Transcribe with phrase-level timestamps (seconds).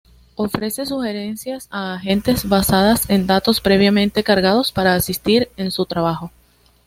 [0.35, 6.31] Ofrece sugerencias a agentes, basadas en datos previamente cargados, para asistir en su trabajo.